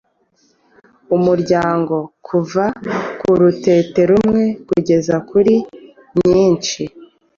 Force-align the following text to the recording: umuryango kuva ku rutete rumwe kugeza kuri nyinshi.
umuryango 1.15 1.95
kuva 2.27 2.63
ku 3.19 3.29
rutete 3.39 4.01
rumwe 4.11 4.43
kugeza 4.67 5.15
kuri 5.29 5.53
nyinshi. 6.25 6.81